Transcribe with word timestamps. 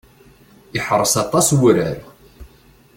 Iḥreṣ 0.77 1.13
aṭas 1.23 1.47
wurar. 1.59 1.99